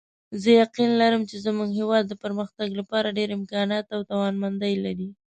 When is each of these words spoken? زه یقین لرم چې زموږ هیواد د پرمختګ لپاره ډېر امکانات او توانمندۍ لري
زه 0.41 0.49
یقین 0.63 0.91
لرم 1.01 1.21
چې 1.29 1.35
زموږ 1.45 1.69
هیواد 1.79 2.03
د 2.07 2.13
پرمختګ 2.23 2.69
لپاره 2.79 3.15
ډېر 3.17 3.29
امکانات 3.37 3.85
او 3.95 4.01
توانمندۍ 4.11 4.73
لري 4.85 5.09